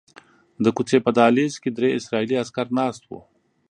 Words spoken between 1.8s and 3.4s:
اسرائیلي عسکر ناست وو.